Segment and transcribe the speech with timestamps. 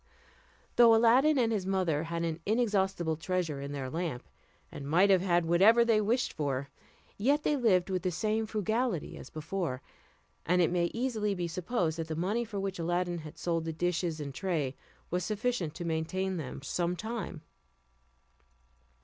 [0.77, 4.27] Though Aladdin and his mother had an inexhaustible treasure in their lamp,
[4.71, 6.69] and might have had whatever they wished for,
[7.19, 9.83] yet they lived with the same frugality as before,
[10.43, 13.73] and it may easily be supposed that the money for which Aladdin had sold the
[13.73, 14.75] dishes and tray
[15.11, 17.43] was sufficient to maintain them some time.